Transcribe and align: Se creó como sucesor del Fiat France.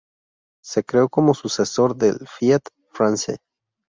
Se 0.63 0.83
creó 0.83 1.09
como 1.09 1.35
sucesor 1.35 1.95
del 1.95 2.17
Fiat 2.25 2.63
France. 2.91 3.37